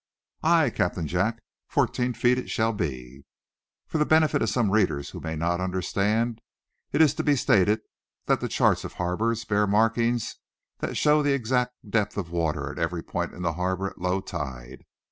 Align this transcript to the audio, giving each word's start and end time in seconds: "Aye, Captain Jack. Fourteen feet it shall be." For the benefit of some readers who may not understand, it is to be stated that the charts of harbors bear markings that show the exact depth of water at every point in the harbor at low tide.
"Aye, 0.41 0.71
Captain 0.71 1.05
Jack. 1.07 1.43
Fourteen 1.67 2.13
feet 2.13 2.39
it 2.39 2.49
shall 2.49 2.73
be." 2.73 3.23
For 3.85 3.99
the 3.99 4.03
benefit 4.07 4.41
of 4.41 4.49
some 4.49 4.71
readers 4.71 5.11
who 5.11 5.19
may 5.19 5.35
not 5.35 5.61
understand, 5.61 6.41
it 6.91 7.03
is 7.03 7.13
to 7.13 7.23
be 7.23 7.35
stated 7.35 7.81
that 8.25 8.41
the 8.41 8.47
charts 8.49 8.83
of 8.83 8.93
harbors 8.93 9.45
bear 9.45 9.67
markings 9.67 10.37
that 10.79 10.97
show 10.97 11.21
the 11.21 11.33
exact 11.33 11.75
depth 11.87 12.17
of 12.17 12.31
water 12.31 12.71
at 12.71 12.79
every 12.79 13.03
point 13.03 13.33
in 13.33 13.43
the 13.43 13.53
harbor 13.53 13.91
at 13.91 13.99
low 14.01 14.21
tide. 14.21 14.85